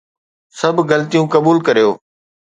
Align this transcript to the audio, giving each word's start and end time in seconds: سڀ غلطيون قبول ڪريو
سڀ 0.59 0.75
غلطيون 0.89 1.25
قبول 1.33 1.57
ڪريو 1.67 1.89